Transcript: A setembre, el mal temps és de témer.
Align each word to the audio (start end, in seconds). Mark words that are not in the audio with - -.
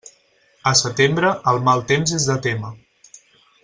A 0.71 0.73
setembre, 0.79 1.31
el 1.53 1.63
mal 1.69 1.87
temps 1.93 2.17
és 2.21 2.29
de 2.31 2.41
témer. 2.49 2.77